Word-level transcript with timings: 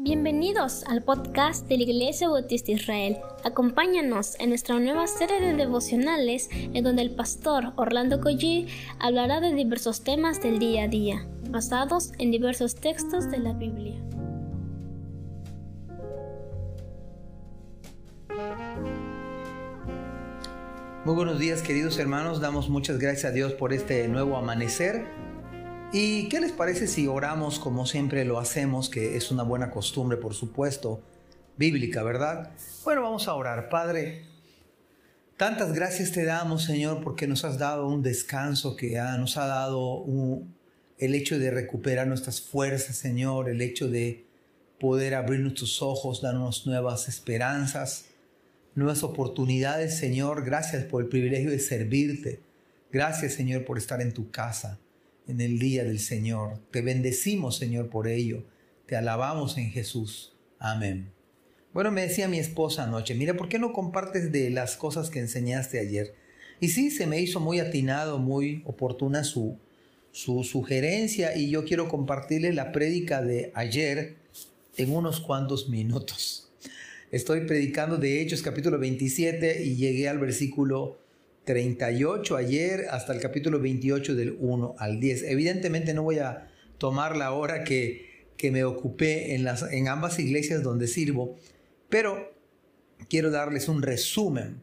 Bienvenidos 0.00 0.84
al 0.84 1.02
podcast 1.02 1.66
de 1.66 1.76
la 1.76 1.82
Iglesia 1.82 2.28
Bautista 2.28 2.70
Israel. 2.70 3.16
Acompáñanos 3.42 4.38
en 4.38 4.50
nuestra 4.50 4.78
nueva 4.78 5.08
serie 5.08 5.40
de 5.40 5.54
devocionales 5.54 6.48
en 6.52 6.84
donde 6.84 7.02
el 7.02 7.16
pastor 7.16 7.72
Orlando 7.74 8.20
Collie 8.20 8.68
hablará 9.00 9.40
de 9.40 9.52
diversos 9.52 10.04
temas 10.04 10.40
del 10.40 10.60
día 10.60 10.84
a 10.84 10.88
día, 10.88 11.26
basados 11.50 12.12
en 12.20 12.30
diversos 12.30 12.76
textos 12.76 13.28
de 13.28 13.38
la 13.38 13.54
Biblia. 13.54 14.00
Muy 21.04 21.16
buenos 21.16 21.40
días 21.40 21.60
queridos 21.60 21.98
hermanos, 21.98 22.40
damos 22.40 22.68
muchas 22.68 23.00
gracias 23.00 23.24
a 23.24 23.34
Dios 23.34 23.52
por 23.52 23.72
este 23.72 24.06
nuevo 24.06 24.36
amanecer 24.36 25.27
¿Y 25.90 26.28
qué 26.28 26.38
les 26.40 26.52
parece 26.52 26.86
si 26.86 27.06
oramos 27.06 27.58
como 27.58 27.86
siempre 27.86 28.26
lo 28.26 28.38
hacemos, 28.38 28.90
que 28.90 29.16
es 29.16 29.30
una 29.30 29.42
buena 29.42 29.70
costumbre, 29.70 30.18
por 30.18 30.34
supuesto, 30.34 31.00
bíblica, 31.56 32.02
¿verdad? 32.02 32.50
Bueno, 32.84 33.00
vamos 33.00 33.26
a 33.26 33.32
orar. 33.32 33.70
Padre, 33.70 34.26
tantas 35.38 35.72
gracias 35.72 36.12
te 36.12 36.26
damos, 36.26 36.64
Señor, 36.64 37.02
porque 37.02 37.26
nos 37.26 37.42
has 37.46 37.56
dado 37.56 37.88
un 37.88 38.02
descanso, 38.02 38.76
que 38.76 39.00
nos 39.18 39.38
ha 39.38 39.46
dado 39.46 40.04
el 40.98 41.14
hecho 41.14 41.38
de 41.38 41.50
recuperar 41.50 42.06
nuestras 42.06 42.42
fuerzas, 42.42 42.96
Señor, 42.96 43.48
el 43.48 43.62
hecho 43.62 43.88
de 43.88 44.26
poder 44.78 45.14
abrir 45.14 45.40
nuestros 45.40 45.80
ojos, 45.80 46.20
darnos 46.20 46.66
nuevas 46.66 47.08
esperanzas, 47.08 48.04
nuevas 48.74 49.02
oportunidades, 49.02 49.96
Señor. 49.96 50.44
Gracias 50.44 50.84
por 50.84 51.02
el 51.02 51.08
privilegio 51.08 51.50
de 51.50 51.60
servirte. 51.60 52.40
Gracias, 52.92 53.32
Señor, 53.32 53.64
por 53.64 53.78
estar 53.78 54.02
en 54.02 54.12
tu 54.12 54.30
casa 54.30 54.78
en 55.28 55.40
el 55.40 55.58
día 55.58 55.84
del 55.84 56.00
Señor. 56.00 56.58
Te 56.70 56.80
bendecimos, 56.80 57.56
Señor, 57.56 57.90
por 57.90 58.08
ello. 58.08 58.44
Te 58.86 58.96
alabamos 58.96 59.58
en 59.58 59.70
Jesús. 59.70 60.34
Amén. 60.58 61.12
Bueno, 61.72 61.92
me 61.92 62.02
decía 62.02 62.26
mi 62.26 62.38
esposa 62.38 62.84
anoche, 62.84 63.14
mira, 63.14 63.36
¿por 63.36 63.48
qué 63.48 63.58
no 63.58 63.72
compartes 63.72 64.32
de 64.32 64.50
las 64.50 64.76
cosas 64.76 65.10
que 65.10 65.20
enseñaste 65.20 65.78
ayer? 65.78 66.14
Y 66.60 66.68
sí, 66.68 66.90
se 66.90 67.06
me 67.06 67.20
hizo 67.20 67.38
muy 67.38 67.60
atinado, 67.60 68.18
muy 68.18 68.62
oportuna 68.64 69.22
su, 69.22 69.58
su 70.10 70.42
sugerencia 70.42 71.36
y 71.36 71.50
yo 71.50 71.64
quiero 71.64 71.88
compartirle 71.88 72.52
la 72.52 72.72
prédica 72.72 73.22
de 73.22 73.52
ayer 73.54 74.16
en 74.76 74.92
unos 74.92 75.20
cuantos 75.20 75.68
minutos. 75.68 76.50
Estoy 77.10 77.46
predicando 77.46 77.96
de 77.96 78.20
Hechos 78.20 78.42
capítulo 78.42 78.78
27 78.78 79.64
y 79.64 79.76
llegué 79.76 80.08
al 80.08 80.18
versículo 80.18 80.98
38 81.48 82.36
ayer 82.36 82.88
hasta 82.90 83.14
el 83.14 83.20
capítulo 83.20 83.58
28 83.58 84.14
del 84.14 84.36
1 84.38 84.74
al 84.78 85.00
10. 85.00 85.22
Evidentemente 85.22 85.94
no 85.94 86.02
voy 86.02 86.18
a 86.18 86.46
tomar 86.76 87.16
la 87.16 87.32
hora 87.32 87.64
que, 87.64 88.26
que 88.36 88.50
me 88.50 88.64
ocupé 88.64 89.34
en, 89.34 89.44
las, 89.44 89.62
en 89.62 89.88
ambas 89.88 90.18
iglesias 90.18 90.62
donde 90.62 90.86
sirvo, 90.86 91.36
pero 91.88 92.34
quiero 93.08 93.30
darles 93.30 93.70
un 93.70 93.80
resumen. 93.80 94.60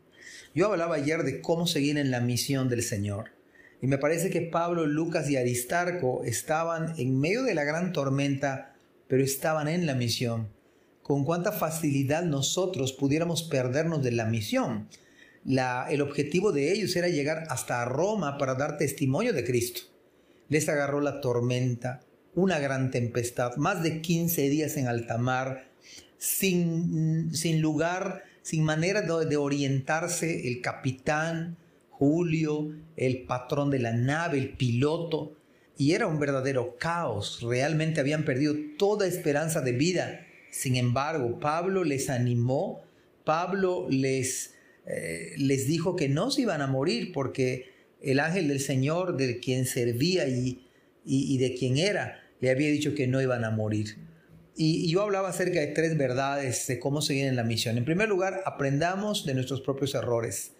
Yo 0.53 0.67
hablaba 0.67 0.97
ayer 0.97 1.23
de 1.23 1.41
cómo 1.41 1.65
seguir 1.65 1.97
en 1.97 2.11
la 2.11 2.21
misión 2.21 2.69
del 2.69 2.83
Señor. 2.83 3.31
Y 3.81 3.87
me 3.87 3.97
parece 3.97 4.29
que 4.29 4.41
Pablo, 4.41 4.85
Lucas 4.85 5.27
y 5.27 5.37
Aristarco 5.37 6.21
estaban 6.23 6.93
en 6.99 7.19
medio 7.19 7.41
de 7.41 7.55
la 7.55 7.63
gran 7.63 7.93
tormenta, 7.93 8.75
pero 9.07 9.23
estaban 9.23 9.67
en 9.67 9.87
la 9.87 9.95
misión. 9.95 10.49
Con 11.01 11.25
cuánta 11.25 11.51
facilidad 11.51 12.21
nosotros 12.21 12.93
pudiéramos 12.93 13.41
perdernos 13.41 14.03
de 14.03 14.11
la 14.11 14.25
misión 14.25 14.87
el 15.45 16.01
objetivo 16.01 16.51
de 16.51 16.71
ellos 16.71 16.95
era 16.95 17.07
llegar 17.07 17.43
hasta 17.49 17.85
Roma 17.85 18.37
para 18.37 18.55
dar 18.55 18.77
testimonio 18.77 19.33
de 19.33 19.43
Cristo. 19.43 19.81
Les 20.49 20.67
agarró 20.69 21.01
la 21.01 21.21
tormenta, 21.21 22.01
una 22.33 22.59
gran 22.59 22.91
tempestad, 22.91 23.55
más 23.57 23.83
de 23.83 24.01
15 24.01 24.49
días 24.49 24.77
en 24.77 24.87
alta 24.87 25.17
mar, 25.17 25.69
sin, 26.17 27.33
sin 27.33 27.61
lugar, 27.61 28.23
sin 28.41 28.63
manera 28.63 29.01
de 29.01 29.37
orientarse 29.37 30.47
el 30.47 30.61
capitán, 30.61 31.57
Julio, 31.89 32.75
el 32.97 33.23
patrón 33.23 33.69
de 33.69 33.79
la 33.79 33.93
nave, 33.93 34.37
el 34.37 34.49
piloto, 34.49 35.37
y 35.77 35.93
era 35.93 36.07
un 36.07 36.19
verdadero 36.19 36.75
caos. 36.77 37.41
Realmente 37.41 37.99
habían 37.99 38.25
perdido 38.25 38.55
toda 38.77 39.07
esperanza 39.07 39.61
de 39.61 39.71
vida. 39.71 40.25
Sin 40.51 40.75
embargo, 40.75 41.39
Pablo 41.39 41.83
les 41.83 42.09
animó, 42.09 42.81
Pablo 43.23 43.87
les 43.89 44.54
eh, 44.87 45.33
les 45.37 45.67
dijo 45.67 45.95
que 45.95 46.09
no 46.09 46.31
se 46.31 46.41
iban 46.41 46.61
a 46.61 46.67
morir 46.67 47.11
porque 47.11 47.73
el 48.01 48.19
ángel 48.19 48.47
del 48.47 48.59
Señor, 48.59 49.17
de 49.17 49.39
quien 49.39 49.65
servía 49.65 50.27
y, 50.27 50.67
y, 51.05 51.37
de 51.37 51.55
quien 51.55 51.77
era, 51.77 52.23
le 52.39 52.51
había 52.51 52.69
dicho 52.69 52.93
que 52.93 53.07
no 53.07 53.21
iban 53.21 53.43
a 53.45 53.51
morir. 53.51 53.97
Y, 54.55 54.89
yo 54.91 55.01
hablaba 55.01 55.29
acerca 55.29 55.59
de 55.59 55.67
tres 55.67 55.97
verdades 55.97 56.67
de 56.67 56.79
cómo 56.79 57.01
seguir 57.01 57.25
en 57.25 57.35
la 57.35 57.43
misión. 57.43 57.77
En 57.77 57.85
primer 57.85 58.09
lugar, 58.09 58.41
aprendamos 58.45 59.25
de 59.25 59.33
nuestros 59.33 59.61
propios 59.61 59.95
errores. 59.95 60.51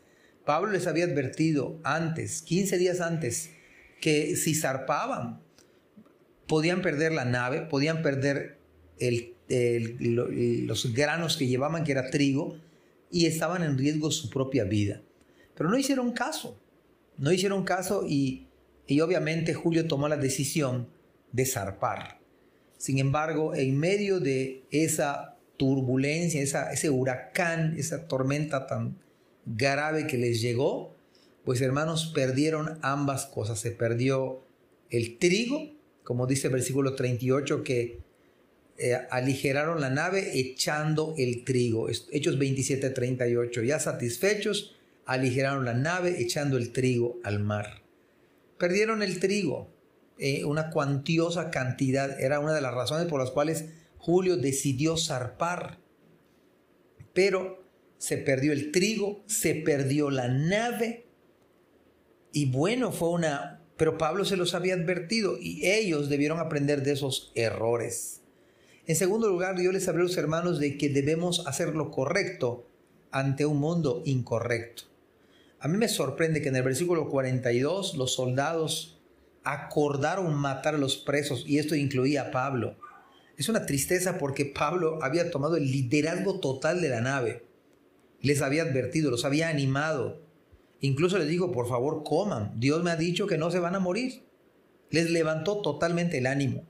Pablo 0.44 0.72
les 0.72 0.88
había 0.88 1.06
advertido 1.06 1.80
antes, 1.84 2.41
15 2.41 2.78
días 2.78 3.02
antes, 3.02 3.52
que 4.02 4.35
si 4.35 4.56
zarpaban, 4.56 5.41
podían 6.47 6.81
perder 6.81 7.12
la 7.12 7.25
nave, 7.25 7.62
podían 7.62 8.02
perder 8.02 8.58
los 9.50 10.94
granos 10.94 11.38
que 11.38 11.47
llevaban, 11.47 11.84
que 11.84 11.91
era 11.91 12.09
trigo, 12.09 12.59
y 13.12 13.26
estaban 13.26 13.64
en 13.64 13.78
riesgo 13.78 14.12
su 14.12 14.30
propia 14.30 14.64
vida. 14.64 15.02
Pero 15.56 15.70
no 15.70 15.78
hicieron 15.78 16.12
caso, 16.12 16.60
no 17.18 17.32
hicieron 17.32 17.64
caso 17.64 18.06
y, 18.08 18.48
y 18.88 19.02
obviamente 19.02 19.54
Julio 19.54 19.88
tomó 19.88 20.08
la 20.08 20.18
decisión 20.18 20.90
de 21.32 21.46
zarpar. 21.46 22.20
Sin 22.78 23.00
embargo, 23.00 23.56
en 23.56 23.78
medio 23.78 24.20
de 24.20 24.64
esa 24.72 25.38
turbulencia, 25.58 26.42
esa, 26.42 26.72
ese 26.72 26.90
huracán, 26.90 27.76
esa 27.78 28.08
tormenta 28.08 28.68
tan 28.68 28.98
grave 29.46 30.08
que 30.08 30.18
les 30.18 30.42
llegó, 30.42 30.96
pues 31.44 31.62
hermanos, 31.62 32.12
perdieron 32.14 32.80
ambas 32.82 33.26
cosas. 33.28 33.60
Se 33.60 33.72
perdió 33.72 34.44
el 34.90 35.18
trigo, 35.18 35.72
como 36.04 36.28
dice 36.28 36.48
el 36.48 36.54
versículo 36.54 36.96
38, 36.96 37.64
que 37.64 38.00
eh, 38.78 38.97
aligeraron 39.09 39.80
la 39.80 39.90
nave 39.90 40.38
echando 40.38 41.16
el 41.18 41.46
trigo. 41.46 41.88
Hechos 41.90 42.38
27, 42.38 42.90
38. 42.90 43.63
Ya 43.63 43.80
satisfechos, 43.80 44.75
aligeraron 45.06 45.63
la 45.66 45.74
nave 45.74 46.22
echando 46.22 46.58
el 46.58 46.72
trigo 46.74 47.19
al 47.24 47.40
mar. 47.40 47.84
Perdieron 48.58 49.02
el 49.02 49.19
trigo, 49.19 49.74
eh, 50.18 50.44
una 50.44 50.72
cuantiosa 50.72 51.52
cantidad. 51.52 52.19
Era 52.19 52.40
una 52.40 52.53
de 52.53 52.62
las 52.62 52.74
razones 52.74 53.08
por 53.08 53.22
las 53.22 53.31
cuales 53.31 53.66
Julio 53.97 54.35
decidió 54.38 54.97
zarpar. 54.97 55.80
Pero 57.14 57.64
se 57.97 58.18
perdió 58.18 58.52
el 58.52 58.72
trigo, 58.72 59.24
se 59.25 59.56
perdió 59.56 60.09
la 60.09 60.28
nave. 60.28 61.06
Y 62.34 62.46
bueno, 62.47 62.91
fue 62.91 63.09
una... 63.09 63.62
Pero 63.78 63.97
Pablo 63.97 64.25
se 64.25 64.38
los 64.38 64.53
había 64.53 64.74
advertido 64.74 65.38
y 65.40 65.66
ellos 65.66 66.09
debieron 66.09 66.40
aprender 66.40 66.81
de 66.81 66.94
esos 66.94 67.31
errores. 67.35 68.22
En 68.88 68.96
segundo 68.96 69.28
lugar, 69.28 69.59
yo 69.59 69.72
les 69.72 69.88
hablé 69.88 70.01
a 70.01 70.03
los 70.03 70.18
hermanos 70.18 70.59
de 70.59 70.78
que 70.78 70.90
debemos 70.90 71.47
hacer 71.47 71.69
lo 71.75 71.90
correcto 71.90 72.68
ante 73.09 73.47
un 73.47 73.59
mundo 73.59 74.03
incorrecto. 74.06 74.84
A 75.59 75.68
mí 75.68 75.78
me 75.78 75.88
sorprende 75.88 76.44
que 76.44 76.50
en 76.50 76.56
el 76.56 76.62
versículo 76.62 77.09
42 77.09 77.96
los 77.96 78.13
soldados 78.13 79.00
acordaron 79.44 80.35
matar 80.35 80.75
a 80.75 80.78
los 80.78 80.97
presos 80.97 81.46
y 81.47 81.57
esto 81.57 81.73
incluía 81.73 82.23
a 82.23 82.31
Pablo. 82.31 82.78
Es 83.38 83.50
una 83.50 83.66
tristeza 83.66 84.19
porque 84.19 84.46
Pablo 84.46 85.00
había 85.02 85.31
tomado 85.31 85.57
el 85.57 85.72
liderazgo 85.72 86.40
total 86.40 86.79
de 86.79 86.90
la 86.90 87.02
nave. 87.02 87.44
Les 88.22 88.44
había 88.44 88.62
advertido, 88.62 89.09
los 89.09 89.25
había 89.25 89.50
animado. 89.50 90.22
Incluso 90.79 91.17
les 91.17 91.28
dijo, 91.28 91.52
por 91.52 91.67
favor, 91.67 92.03
coman. 92.03 92.59
Dios 92.59 92.84
me 92.84 92.91
ha 92.91 92.96
dicho 92.96 93.25
que 93.25 93.40
no 93.40 93.50
se 93.50 93.59
van 93.59 93.75
a 93.75 93.79
morir. 93.79 94.23
Les 94.91 95.09
levantó 95.09 95.62
totalmente 95.62 96.19
el 96.19 96.28
ánimo. 96.28 96.67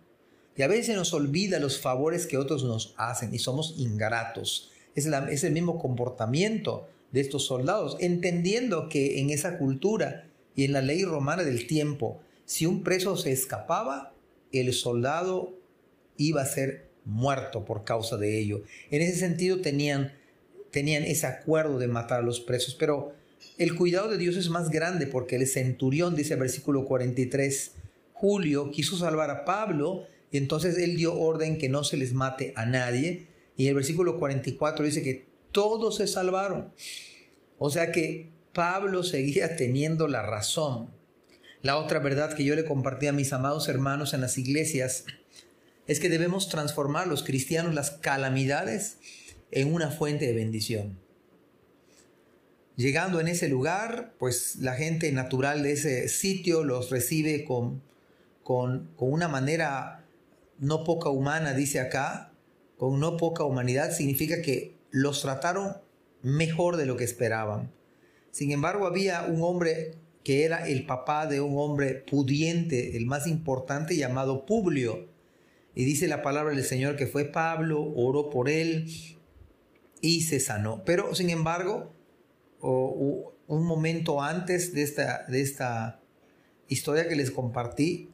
Y 0.58 0.62
a 0.62 0.68
veces 0.68 0.96
nos 0.96 1.14
olvida 1.14 1.60
los 1.60 1.80
favores 1.80 2.28
que 2.28 2.38
otros 2.38 2.64
nos 2.64 2.94
hacen 2.98 3.34
y 3.34 3.40
somos 3.40 3.76
ingratos. 3.78 4.72
Es, 4.96 5.06
el 5.44 5.54
mismo 5.54 5.78
comportamiento 5.78 6.88
de 7.12 7.20
estos 7.22 7.46
soldados, 7.46 7.98
entendiendo 8.00 8.88
que 8.88 9.20
en 9.20 9.30
esa 9.30 9.58
cultura 9.58 10.28
y 10.56 10.64
en 10.64 10.72
la 10.72 10.82
ley 10.82 11.04
romana 11.04 11.44
del 11.44 11.68
tiempo, 11.68 12.22
si 12.46 12.66
un 12.66 12.84
preso 12.84 13.18
se 13.18 13.32
escapaba, 13.32 14.14
el 14.54 14.72
soldado 14.74 15.54
iba 16.18 16.42
a 16.42 16.46
ser 16.46 16.90
muerto 17.04 17.66
por 17.66 17.84
causa 17.84 18.16
de 18.16 18.40
ello. 18.40 18.64
En 18.90 19.02
ese 19.02 19.20
sentido 19.20 19.60
tenían, 19.60 20.14
tenían 20.72 21.04
ese 21.04 21.28
acuerdo 21.28 21.78
de 21.78 21.88
matar 21.88 22.20
a 22.20 22.24
los 22.24 22.40
presos, 22.40 22.76
pero 22.76 23.14
el 23.58 23.76
cuidado 23.76 24.10
de 24.10 24.18
Dios 24.18 24.38
es 24.38 24.50
más 24.50 24.70
grande 24.70 25.08
porque 25.08 25.36
el 25.36 25.48
centurión, 25.48 26.16
dice 26.16 26.36
el 26.36 26.40
versículo 26.40 26.86
43, 26.86 27.74
Julio 28.14 28.72
quiso 28.72 28.98
salvar 28.98 29.30
a 29.30 29.44
Pablo 29.44 30.06
y 30.36 30.38
entonces 30.38 30.78
él 30.78 30.98
dio 30.98 31.18
orden 31.18 31.58
que 31.58 31.70
no 31.70 31.86
se 31.86 31.96
les 31.96 32.12
mate 32.12 32.52
a 32.58 32.66
nadie. 32.66 33.28
Y 33.56 33.70
el 33.70 33.76
versículo 33.76 34.20
44 34.20 34.84
dice 34.84 35.02
que 35.02 35.28
todos 35.54 35.96
se 35.96 36.08
salvaron. 36.08 36.74
O 37.58 37.70
sea 37.70 37.94
que 37.94 38.34
Pablo 38.54 39.04
seguía 39.04 39.56
teniendo 39.56 40.10
la 40.10 40.24
razón. 40.24 40.90
La 41.62 41.78
otra 41.78 42.00
verdad 42.00 42.34
que 42.34 42.44
yo 42.44 42.54
le 42.54 42.66
compartí 42.66 43.08
a 43.08 43.14
mis 43.14 43.32
amados 43.32 43.70
hermanos 43.70 44.14
en 44.14 44.20
las 44.20 44.38
iglesias 44.38 45.06
es 45.88 46.02
que 46.02 46.10
debemos 46.10 46.50
transformar 46.50 47.08
los 47.08 47.24
cristianos 47.24 47.74
las 47.74 47.92
calamidades 47.92 48.98
en 49.52 49.74
una 49.74 49.90
fuente 49.90 50.28
de 50.28 50.34
bendición. 50.34 51.00
Llegando 52.76 53.22
en 53.22 53.30
ese 53.30 53.48
lugar, 53.48 54.16
pues 54.20 54.58
la 54.58 54.74
gente 54.74 55.10
natural 55.14 55.64
de 55.64 55.72
ese 55.72 56.10
sitio 56.10 56.66
los 56.66 56.90
recibe 56.90 57.46
con, 57.46 57.82
con, 58.44 58.90
con 58.98 59.14
una 59.14 59.30
manera 59.30 60.05
no 60.60 60.84
poca 60.84 61.10
humana, 61.10 61.54
dice 61.54 61.80
acá, 61.80 62.34
con 62.78 63.00
no 63.00 63.18
poca 63.18 63.44
humanidad, 63.44 63.92
significa 63.92 64.42
que 64.42 64.78
los 64.92 65.22
trataron 65.22 65.78
mejor 66.22 66.78
de 66.78 66.86
lo 66.86 66.98
que 66.98 67.04
esperaban. 67.04 67.72
Sin 68.32 68.52
embargo, 68.52 68.86
había 68.86 69.24
un 69.24 69.42
hombre 69.44 69.96
que 70.24 70.44
era 70.44 70.68
el 70.68 70.86
papá 70.86 71.28
de 71.28 71.40
un 71.40 71.58
hombre 71.58 71.94
pudiente, 71.96 72.98
el 72.98 73.06
más 73.06 73.28
importante, 73.28 73.96
llamado 73.96 74.46
Publio. 74.46 75.08
Y 75.76 75.86
dice 75.86 76.08
la 76.08 76.24
palabra 76.24 76.54
del 76.56 76.64
Señor 76.64 76.96
que 76.96 77.06
fue 77.06 77.26
Pablo, 77.26 77.94
oró 77.96 78.30
por 78.32 78.50
él 78.50 78.88
y 80.02 80.22
se 80.22 80.40
sanó. 80.40 80.84
Pero, 80.84 81.14
sin 81.14 81.30
embargo, 81.30 81.94
un 82.60 83.66
momento 83.66 84.22
antes 84.22 84.74
de 84.74 84.82
esta, 84.82 85.26
de 85.28 85.42
esta 85.42 86.02
historia 86.68 87.08
que 87.08 87.16
les 87.16 87.30
compartí, 87.30 88.10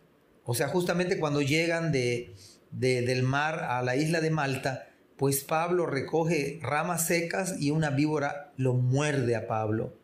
o 0.46 0.54
sea, 0.56 0.68
justamente 0.68 1.20
cuando 1.20 1.42
llegan 1.42 1.92
de, 1.92 2.34
del 2.72 3.24
mar 3.24 3.64
a 3.64 3.82
la 3.82 3.96
isla 3.96 4.22
de 4.22 4.32
Malta, 4.32 4.88
pues 5.18 5.44
Pablo 5.44 5.86
recoge 5.86 6.60
ramas 6.62 7.06
secas 7.06 7.56
y 7.60 7.72
una 7.72 7.92
víbora 7.92 8.54
lo 8.58 8.74
muerde 8.74 9.36
a 9.36 9.48
Pablo. 9.48 9.96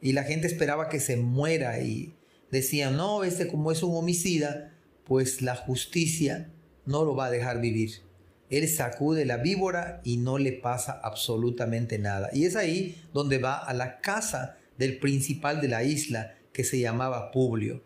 Y 0.00 0.12
la 0.12 0.24
gente 0.24 0.46
esperaba 0.46 0.88
que 0.88 1.00
se 1.00 1.16
muera 1.16 1.80
y 1.80 2.14
decían, 2.50 2.96
no, 2.96 3.22
este 3.24 3.46
como 3.46 3.70
es 3.70 3.82
un 3.82 3.96
homicida, 3.96 4.72
pues 5.04 5.40
la 5.40 5.54
justicia 5.54 6.50
no 6.84 7.04
lo 7.04 7.14
va 7.14 7.26
a 7.26 7.30
dejar 7.30 7.60
vivir. 7.60 8.02
Él 8.50 8.68
sacude 8.68 9.24
la 9.24 9.38
víbora 9.38 10.00
y 10.04 10.18
no 10.18 10.38
le 10.38 10.52
pasa 10.52 11.00
absolutamente 11.02 11.98
nada. 11.98 12.30
Y 12.32 12.44
es 12.44 12.56
ahí 12.56 13.00
donde 13.12 13.38
va 13.38 13.56
a 13.56 13.72
la 13.72 14.00
casa 14.00 14.56
del 14.78 14.98
principal 14.98 15.60
de 15.60 15.68
la 15.68 15.84
isla, 15.84 16.34
que 16.52 16.64
se 16.64 16.78
llamaba 16.78 17.30
Publio. 17.32 17.82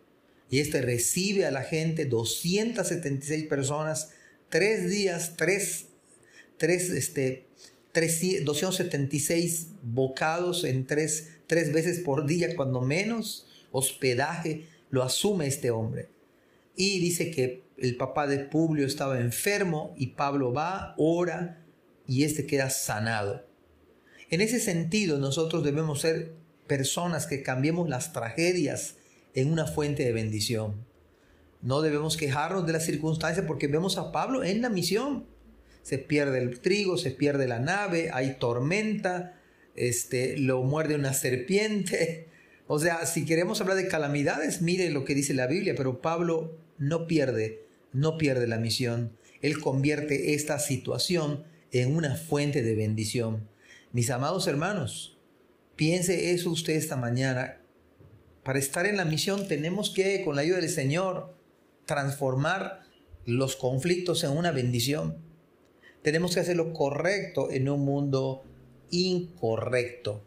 Y 0.50 0.58
este 0.58 0.82
recibe 0.82 1.46
a 1.46 1.52
la 1.52 1.62
gente, 1.62 2.04
276 2.04 3.46
personas, 3.46 4.10
tres 4.48 4.90
días, 4.90 5.34
tres, 5.36 5.86
tres, 6.58 6.90
este, 6.90 7.46
276 7.94 9.68
bocados 9.82 10.64
en 10.64 10.86
tres, 10.86 11.28
tres 11.46 11.72
veces 11.72 12.00
por 12.00 12.26
día, 12.26 12.56
cuando 12.56 12.80
menos, 12.80 13.46
hospedaje, 13.70 14.66
lo 14.90 15.04
asume 15.04 15.46
este 15.46 15.70
hombre. 15.70 16.08
Y 16.76 16.98
dice 16.98 17.30
que 17.30 17.62
el 17.78 17.96
papá 17.96 18.26
de 18.26 18.40
Publio 18.40 18.86
estaba 18.86 19.20
enfermo 19.20 19.94
y 19.96 20.08
Pablo 20.08 20.52
va, 20.52 20.94
ora 20.98 21.62
y 22.06 22.24
este 22.24 22.46
queda 22.46 22.70
sanado. 22.70 23.46
En 24.30 24.40
ese 24.40 24.58
sentido, 24.60 25.18
nosotros 25.18 25.62
debemos 25.62 26.00
ser 26.00 26.32
personas 26.66 27.26
que 27.26 27.42
cambiemos 27.42 27.88
las 27.88 28.12
tragedias 28.12 28.96
en 29.34 29.52
una 29.52 29.66
fuente 29.66 30.04
de 30.04 30.12
bendición. 30.12 30.84
No 31.62 31.82
debemos 31.82 32.16
quejarnos 32.16 32.66
de 32.66 32.72
las 32.72 32.84
circunstancias 32.84 33.44
porque 33.46 33.66
vemos 33.66 33.98
a 33.98 34.12
Pablo 34.12 34.44
en 34.44 34.62
la 34.62 34.70
misión. 34.70 35.26
Se 35.82 35.98
pierde 35.98 36.38
el 36.38 36.60
trigo, 36.60 36.96
se 36.96 37.10
pierde 37.10 37.48
la 37.48 37.58
nave, 37.58 38.10
hay 38.12 38.36
tormenta, 38.38 39.38
este, 39.76 40.36
lo 40.38 40.62
muerde 40.62 40.94
una 40.94 41.12
serpiente. 41.12 42.28
O 42.66 42.78
sea, 42.78 43.04
si 43.06 43.24
queremos 43.24 43.60
hablar 43.60 43.76
de 43.76 43.88
calamidades, 43.88 44.62
mire 44.62 44.90
lo 44.90 45.04
que 45.04 45.14
dice 45.14 45.34
la 45.34 45.46
Biblia, 45.46 45.74
pero 45.76 46.00
Pablo 46.00 46.56
no 46.78 47.06
pierde, 47.06 47.64
no 47.92 48.16
pierde 48.16 48.46
la 48.46 48.58
misión. 48.58 49.12
Él 49.42 49.58
convierte 49.60 50.34
esta 50.34 50.58
situación 50.58 51.44
en 51.72 51.96
una 51.96 52.16
fuente 52.16 52.62
de 52.62 52.74
bendición. 52.74 53.48
Mis 53.92 54.10
amados 54.10 54.46
hermanos, 54.46 55.18
piense 55.76 56.32
eso 56.32 56.50
usted 56.50 56.74
esta 56.74 56.96
mañana. 56.96 57.59
Para 58.42 58.58
estar 58.58 58.86
en 58.86 58.96
la 58.96 59.04
misión 59.04 59.48
tenemos 59.48 59.90
que, 59.90 60.22
con 60.24 60.36
la 60.36 60.42
ayuda 60.42 60.58
del 60.58 60.70
Señor, 60.70 61.34
transformar 61.84 62.82
los 63.26 63.56
conflictos 63.56 64.24
en 64.24 64.30
una 64.30 64.50
bendición. 64.50 65.18
Tenemos 66.02 66.34
que 66.34 66.40
hacer 66.40 66.56
lo 66.56 66.72
correcto 66.72 67.50
en 67.50 67.68
un 67.68 67.84
mundo 67.84 68.44
incorrecto. 68.90 70.24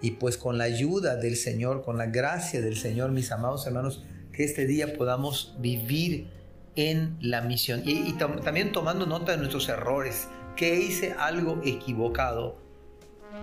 Y 0.00 0.12
pues 0.12 0.36
con 0.36 0.58
la 0.58 0.64
ayuda 0.64 1.16
del 1.16 1.36
Señor, 1.36 1.84
con 1.84 1.96
la 1.96 2.06
gracia 2.06 2.60
del 2.60 2.76
Señor, 2.76 3.12
mis 3.12 3.30
amados 3.30 3.66
hermanos, 3.66 4.02
que 4.32 4.44
este 4.44 4.66
día 4.66 4.94
podamos 4.94 5.54
vivir 5.60 6.28
en 6.74 7.16
la 7.20 7.42
misión. 7.42 7.82
Y, 7.84 8.12
también 8.14 8.72
tomando 8.72 9.06
nota 9.06 9.32
de 9.32 9.38
nuestros 9.38 9.68
errores, 9.68 10.26
que 10.56 10.76
hice 10.76 11.12
algo 11.12 11.60
equivocado 11.64 12.58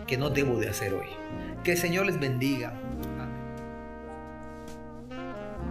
que 0.07 0.18
no 0.18 0.30
debo 0.30 0.60
de 0.60 0.69
hacer 0.69 0.94
hoy. 0.94 1.07
Que 1.63 1.74
el 1.74 1.77
Señor 1.77 2.06
les 2.06 2.19
bendiga. 2.19 2.74